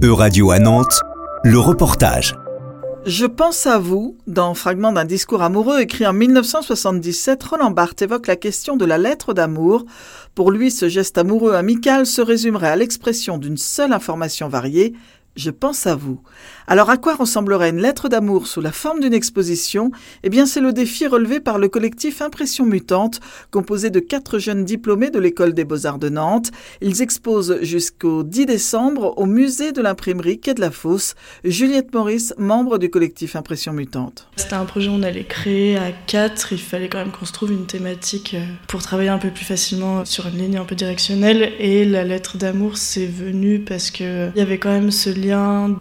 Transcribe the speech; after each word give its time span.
E-Radio 0.00 0.52
à 0.52 0.60
Nantes, 0.60 1.00
le 1.42 1.58
reportage. 1.58 2.36
Je 3.04 3.26
pense 3.26 3.66
à 3.66 3.78
vous, 3.78 4.16
dans 4.28 4.54
Fragment 4.54 4.92
d'un 4.92 5.04
discours 5.04 5.42
amoureux 5.42 5.80
écrit 5.80 6.06
en 6.06 6.12
1977, 6.12 7.42
Roland 7.42 7.72
Barthes 7.72 8.02
évoque 8.02 8.28
la 8.28 8.36
question 8.36 8.76
de 8.76 8.84
la 8.84 8.96
lettre 8.96 9.34
d'amour. 9.34 9.86
Pour 10.36 10.52
lui, 10.52 10.70
ce 10.70 10.88
geste 10.88 11.18
amoureux 11.18 11.54
amical 11.54 12.06
se 12.06 12.20
résumerait 12.20 12.68
à 12.68 12.76
l'expression 12.76 13.38
d'une 13.38 13.56
seule 13.56 13.92
information 13.92 14.48
variée, 14.48 14.94
je 15.38 15.50
pense 15.50 15.86
à 15.86 15.94
vous. 15.94 16.20
Alors 16.66 16.90
à 16.90 16.96
quoi 16.96 17.14
ressemblerait 17.14 17.70
une 17.70 17.80
lettre 17.80 18.08
d'amour 18.08 18.46
sous 18.46 18.60
la 18.60 18.72
forme 18.72 19.00
d'une 19.00 19.14
exposition? 19.14 19.92
Eh 20.24 20.30
bien 20.30 20.46
c'est 20.46 20.60
le 20.60 20.72
défi 20.72 21.06
relevé 21.06 21.38
par 21.38 21.58
le 21.58 21.68
collectif 21.68 22.20
Impression 22.20 22.66
Mutante, 22.66 23.20
composé 23.52 23.90
de 23.90 24.00
quatre 24.00 24.38
jeunes 24.38 24.64
diplômés 24.64 25.10
de 25.10 25.18
l'école 25.20 25.54
des 25.54 25.64
beaux-arts 25.64 26.00
de 26.00 26.08
Nantes. 26.08 26.50
Ils 26.82 27.02
exposent 27.02 27.58
jusqu'au 27.62 28.24
10 28.24 28.46
décembre 28.46 29.14
au 29.16 29.26
musée 29.26 29.70
de 29.70 29.80
l'imprimerie 29.80 30.40
Quai 30.40 30.54
de 30.54 30.60
la 30.60 30.72
Fosse. 30.72 31.14
Juliette 31.44 31.94
Maurice, 31.94 32.34
membre 32.36 32.78
du 32.78 32.90
collectif 32.90 33.36
Impression 33.36 33.72
Mutante. 33.72 34.28
C'était 34.36 34.54
un 34.54 34.64
projet 34.64 34.88
qu'on 34.88 35.04
allait 35.04 35.24
créer 35.24 35.76
à 35.76 35.92
quatre. 35.92 36.52
Il 36.52 36.58
fallait 36.58 36.88
quand 36.88 36.98
même 36.98 37.12
qu'on 37.12 37.26
se 37.26 37.32
trouve 37.32 37.52
une 37.52 37.66
thématique 37.66 38.34
euh, 38.34 38.44
pour 38.66 38.82
travailler 38.82 39.10
un 39.10 39.18
peu 39.18 39.30
plus 39.30 39.44
facilement 39.44 40.04
sur 40.04 40.26
une 40.26 40.38
ligne 40.38 40.58
un 40.58 40.64
peu 40.64 40.74
directionnelle. 40.74 41.52
Et 41.60 41.84
la 41.84 42.02
lettre 42.02 42.38
d'amour, 42.38 42.76
c'est 42.76 43.06
venu 43.06 43.60
parce 43.60 43.92
qu'il 43.92 44.32
y 44.34 44.40
avait 44.40 44.58
quand 44.58 44.70
même 44.70 44.90
ce 44.90 45.10
lien 45.10 45.27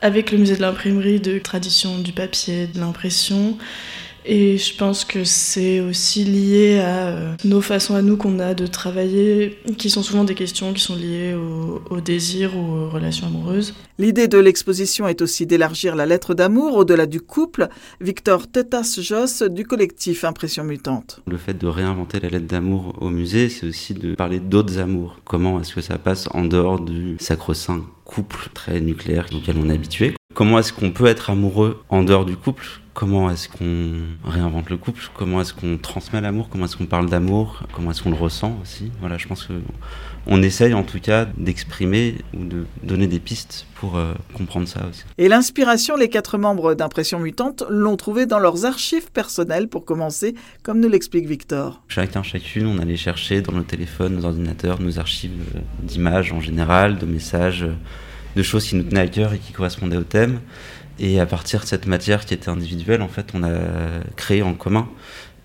avec 0.02 0.32
le 0.32 0.38
musée 0.38 0.56
de 0.56 0.62
l'imprimerie 0.62 1.20
de 1.20 1.40
tradition 1.40 2.00
du 2.00 2.12
papier, 2.12 2.68
de 2.68 2.80
l'impression. 2.80 3.58
Et 4.30 4.58
je 4.58 4.76
pense 4.76 5.06
que 5.06 5.24
c'est 5.24 5.80
aussi 5.80 6.26
lié 6.26 6.80
à 6.80 7.08
euh, 7.08 7.36
nos 7.46 7.62
façons 7.62 7.96
à 7.96 8.02
nous 8.02 8.18
qu'on 8.18 8.40
a 8.40 8.54
de 8.54 8.68
travailler, 8.68 9.58
qui 9.78 9.90
sont 9.90 10.04
souvent 10.04 10.26
des 10.26 10.36
questions 10.36 10.74
qui 10.74 10.82
sont 10.82 10.98
liées 10.98 11.34
au, 11.34 11.82
au 11.90 12.02
désir 12.02 12.58
ou 12.58 12.60
aux 12.60 12.90
relations 12.90 13.28
amoureuses. 13.28 13.74
L'idée 14.00 14.28
de 14.28 14.38
l'exposition 14.38 15.08
est 15.08 15.22
aussi 15.22 15.46
d'élargir 15.46 15.96
la 15.96 16.06
lettre 16.06 16.34
d'amour 16.34 16.76
au-delà 16.76 17.06
du 17.06 17.22
couple. 17.22 17.70
Victor 18.02 18.48
Tetas-Joss 18.52 19.44
du 19.44 19.66
collectif 19.66 20.26
Impression 20.26 20.66
Mutante. 20.66 21.22
Le 21.26 21.38
fait 21.38 21.58
de 21.58 21.68
réinventer 21.68 22.20
la 22.20 22.28
lettre 22.28 22.48
d'amour 22.48 22.96
au 23.00 23.10
musée, 23.10 23.48
c'est 23.48 23.66
aussi 23.66 23.94
de 23.94 24.14
parler 24.16 24.42
d'autres 24.42 24.78
amours. 24.78 25.22
Comment 25.24 25.62
est-ce 25.62 25.74
que 25.74 25.82
ça 25.82 25.98
passe 25.98 26.28
en 26.34 26.44
dehors 26.44 26.82
du 26.82 27.16
sacro-saint 27.22 27.86
couple 28.04 28.50
très 28.54 28.82
nucléaire 28.82 29.28
auquel 29.34 29.56
on 29.58 29.70
est 29.70 29.74
habitué? 29.74 30.16
Comment 30.34 30.60
est-ce 30.60 30.74
qu'on 30.74 30.92
peut 30.92 31.08
être 31.08 31.30
amoureux 31.30 31.82
en 31.90 32.04
dehors 32.04 32.26
du 32.26 32.36
couple? 32.36 32.68
Comment 32.98 33.30
est-ce 33.30 33.48
qu'on 33.48 33.94
réinvente 34.28 34.72
le 34.72 34.78
couple 34.78 35.04
Comment 35.14 35.42
est-ce 35.42 35.54
qu'on 35.54 35.78
transmet 35.78 36.20
l'amour 36.20 36.50
Comment 36.50 36.66
est-ce 36.66 36.78
qu'on 36.78 36.88
parle 36.88 37.08
d'amour 37.08 37.62
Comment 37.72 37.92
est-ce 37.92 38.02
qu'on 38.02 38.10
le 38.10 38.16
ressent 38.16 38.58
aussi 38.64 38.92
Voilà, 39.02 39.20
je 39.20 39.28
pense 39.28 39.44
que 39.44 39.54
on 40.26 40.42
essaye 40.42 40.74
en 40.74 40.82
tout 40.82 41.00
cas 41.00 41.26
d'exprimer 41.38 42.16
ou 42.34 42.44
de 42.44 42.66
donner 42.82 43.06
des 43.06 43.20
pistes 43.20 43.68
pour 43.76 43.98
euh, 43.98 44.16
comprendre 44.34 44.68
ça 44.68 44.88
aussi. 44.90 45.04
Et 45.20 45.28
l'inspiration, 45.28 45.96
les 45.96 46.10
quatre 46.10 46.40
membres 46.40 46.74
d'Impression 46.74 47.20
Mutante 47.20 47.64
l'ont 47.70 47.98
trouvé 47.98 48.26
dans 48.26 48.40
leurs 48.40 48.66
archives 48.66 49.12
personnelles 49.12 49.68
pour 49.68 49.86
commencer, 49.86 50.34
comme 50.64 50.80
nous 50.80 50.90
l'explique 50.90 51.28
Victor. 51.28 51.84
Chacun, 51.90 52.24
chacune, 52.24 52.66
on 52.66 52.80
allait 52.80 52.98
chercher 52.98 53.44
dans 53.44 53.54
nos 53.54 53.62
téléphones, 53.62 54.16
nos 54.16 54.26
ordinateurs, 54.26 54.82
nos 54.82 54.98
archives 54.98 55.40
euh, 55.56 55.60
d'images 55.84 56.34
en 56.34 56.42
général, 56.42 56.98
de 56.98 57.06
messages, 57.06 57.62
euh, 57.62 57.76
de 58.36 58.42
choses 58.42 58.66
qui 58.66 58.76
nous 58.76 58.82
tenaient 58.82 59.02
à 59.02 59.08
cœur 59.08 59.34
et 59.34 59.38
qui 59.38 59.54
correspondaient 59.54 59.98
au 59.98 60.04
thème. 60.04 60.40
Et 61.00 61.20
à 61.20 61.26
partir 61.26 61.62
de 61.62 61.66
cette 61.66 61.86
matière 61.86 62.26
qui 62.26 62.34
était 62.34 62.50
individuelle, 62.50 63.02
en 63.02 63.08
fait, 63.08 63.28
on 63.34 63.44
a 63.44 63.60
créé 64.16 64.42
en 64.42 64.54
commun. 64.54 64.90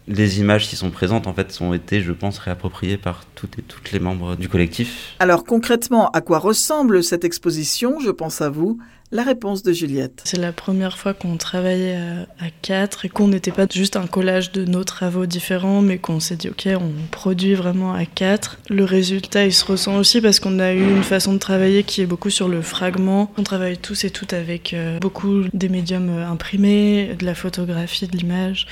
Les 0.08 0.40
images 0.40 0.68
qui 0.68 0.76
sont 0.76 0.90
présentes, 0.90 1.26
en 1.26 1.34
fait, 1.34 1.56
ont 1.60 1.74
été, 1.74 2.00
je 2.00 2.12
pense, 2.12 2.38
réappropriées 2.38 2.96
par 2.96 3.24
toutes 3.34 3.58
et 3.58 3.62
toutes 3.62 3.92
les 3.92 4.00
membres 4.00 4.36
du 4.36 4.48
collectif. 4.48 5.14
Alors 5.20 5.44
concrètement, 5.44 6.10
à 6.10 6.20
quoi 6.20 6.38
ressemble 6.38 7.04
cette 7.04 7.24
exposition? 7.24 8.00
Je 8.00 8.10
pense 8.10 8.40
à 8.40 8.50
vous. 8.50 8.78
La 9.14 9.24
réponse 9.24 9.62
de 9.62 9.74
Juliette. 9.74 10.22
C'est 10.24 10.38
la 10.38 10.52
première 10.52 10.96
fois 10.96 11.12
qu'on 11.12 11.36
travaillait 11.36 11.98
à, 12.40 12.46
quatre 12.62 13.04
et 13.04 13.10
qu'on 13.10 13.28
n'était 13.28 13.50
pas 13.50 13.66
juste 13.70 13.96
un 13.96 14.06
collage 14.06 14.52
de 14.52 14.64
nos 14.64 14.84
travaux 14.84 15.26
différents, 15.26 15.82
mais 15.82 15.98
qu'on 15.98 16.18
s'est 16.18 16.36
dit, 16.36 16.48
OK, 16.48 16.66
on 16.66 16.92
produit 17.10 17.52
vraiment 17.52 17.92
à 17.92 18.06
quatre. 18.06 18.58
Le 18.70 18.84
résultat, 18.84 19.44
il 19.44 19.52
se 19.52 19.66
ressent 19.66 19.98
aussi 19.98 20.22
parce 20.22 20.40
qu'on 20.40 20.58
a 20.58 20.72
eu 20.72 20.80
une 20.80 21.02
façon 21.02 21.34
de 21.34 21.38
travailler 21.38 21.82
qui 21.82 22.00
est 22.00 22.06
beaucoup 22.06 22.30
sur 22.30 22.48
le 22.48 22.62
fragment. 22.62 23.30
On 23.36 23.42
travaille 23.42 23.76
tous 23.76 24.04
et 24.04 24.10
toutes 24.10 24.32
avec 24.32 24.72
euh, 24.72 24.98
beaucoup 24.98 25.42
des 25.52 25.68
médiums 25.68 26.08
euh, 26.08 26.26
imprimés, 26.26 27.14
de 27.18 27.26
la 27.26 27.34
photographie, 27.34 28.06
de 28.06 28.16
l'image 28.16 28.66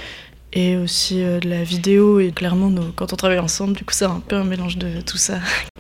et 0.53 0.77
aussi 0.77 1.23
euh, 1.23 1.39
de 1.41 1.49
la 1.49 1.63
vidéo 1.63 2.21
et 2.21 2.33
clairement 2.33 2.73
quand 2.97 3.13
on 3.13 3.17
travaille 3.17 3.39
ensemble 3.39 3.77
du 3.77 3.85
coup 3.85 3.95
c'est 3.95 4.05
un 4.05 4.23
peu 4.27 4.37
un 4.37 4.45
mélange 4.45 4.77
de 4.79 5.01
tout 5.01 5.17
ça. 5.17 5.39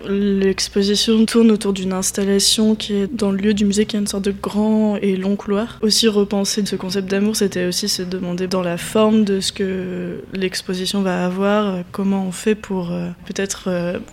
L'exposition 0.08 1.26
tourne 1.26 1.50
autour 1.50 1.72
d'une 1.72 1.92
installation 1.92 2.74
qui 2.74 2.94
est 2.94 3.12
dans 3.12 3.32
le 3.32 3.38
lieu 3.38 3.54
du 3.54 3.64
musée 3.64 3.84
qui 3.86 3.96
est 3.96 3.98
une 3.98 4.06
sorte 4.06 4.24
de 4.24 4.32
grand 4.32 4.96
et 4.96 5.16
long 5.16 5.36
couloir. 5.36 5.78
Aussi 5.82 6.08
repenser 6.08 6.64
ce 6.64 6.76
concept 6.76 7.10
d'amour 7.10 7.36
c'était 7.36 7.66
aussi 7.66 7.88
se 7.88 8.02
demander 8.02 8.46
dans 8.46 8.62
la 8.62 8.76
forme 8.76 9.24
de 9.24 9.40
ce 9.40 9.52
que 9.52 10.22
l'exposition 10.32 11.02
va 11.02 11.24
avoir 11.24 11.66
euh, 11.66 11.82
comment 11.92 12.26
on 12.26 12.32
fait 12.32 12.54
pour 12.54 12.92
euh, 12.92 13.08
peut-être 13.26 13.68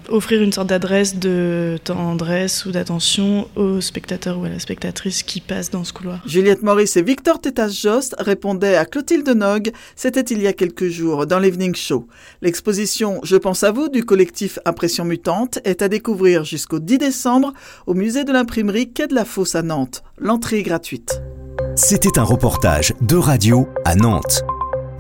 offrir 0.09 0.41
une 0.41 0.51
sorte 0.51 0.67
d'adresse 0.67 1.17
de 1.17 1.77
tendresse 1.83 2.65
ou 2.65 2.71
d'attention 2.71 3.47
au 3.55 3.81
spectateur 3.81 4.39
ou 4.39 4.45
à 4.45 4.49
la 4.49 4.59
spectatrice 4.59 5.23
qui 5.23 5.41
passe 5.41 5.69
dans 5.69 5.83
ce 5.83 5.93
couloir. 5.93 6.21
Juliette 6.25 6.63
Maurice 6.63 6.97
et 6.97 7.01
Victor 7.01 7.39
Tétas-Jost 7.39 8.15
répondaient 8.19 8.75
à 8.75 8.85
Clotilde 8.85 9.29
Nog, 9.29 9.71
c'était 9.95 10.21
il 10.21 10.41
y 10.41 10.46
a 10.46 10.46
y 10.47 10.49
a 10.49 10.53
quelques 10.53 10.87
jours 10.87 11.27
dans 11.27 11.39
l'Evening 11.39 11.75
Show. 11.75 12.07
L'exposition 12.41 13.19
Je 13.23 13.35
pense 13.35 13.63
à 13.63 13.71
vous 13.71 13.89
du 13.89 14.03
collectif 14.03 14.59
Impression 14.65 15.05
Mutante 15.05 15.59
est 15.65 15.81
à 15.81 15.89
découvrir 15.89 16.43
jusqu'au 16.43 16.79
10 16.79 16.97
décembre 16.97 17.53
au 17.85 17.93
musée 17.93 18.23
de 18.23 18.31
l'imprimerie 18.31 18.91
Quai 18.91 19.07
de 19.07 19.15
la 19.15 19.25
Fosse 19.25 19.55
à 19.55 19.61
Nantes. 19.61 20.03
L'entrée 20.17 20.59
est 20.59 20.63
gratuite. 20.63 21.21
C'était 21.75 22.17
un 22.17 22.23
reportage 22.23 22.93
de 23.01 23.17
radio 23.17 23.67
à 23.85 23.95
Nantes. 23.95 24.43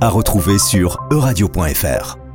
À 0.01 0.09
retrouver 0.09 0.59
sur 0.59 0.99
euradio.fr. 1.11 2.26